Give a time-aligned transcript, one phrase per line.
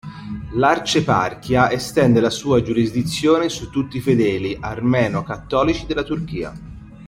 [0.53, 6.51] L'arcieparchia estende la sua giurisdizione su tutti i fedeli armeno-cattolici della Turchia.